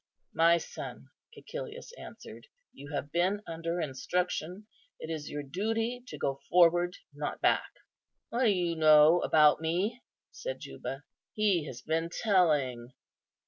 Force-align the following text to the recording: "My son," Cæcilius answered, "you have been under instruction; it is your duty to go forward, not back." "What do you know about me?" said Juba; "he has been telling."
"My 0.33 0.57
son," 0.57 1.11
Cæcilius 1.37 1.91
answered, 1.95 2.47
"you 2.73 2.91
have 2.91 3.11
been 3.11 3.43
under 3.45 3.79
instruction; 3.79 4.65
it 4.99 5.11
is 5.11 5.29
your 5.29 5.43
duty 5.43 6.03
to 6.07 6.17
go 6.17 6.39
forward, 6.49 6.97
not 7.13 7.39
back." 7.39 7.71
"What 8.29 8.45
do 8.45 8.49
you 8.49 8.75
know 8.75 9.19
about 9.21 9.61
me?" 9.61 10.01
said 10.31 10.59
Juba; 10.59 11.03
"he 11.33 11.67
has 11.67 11.83
been 11.83 12.09
telling." 12.09 12.93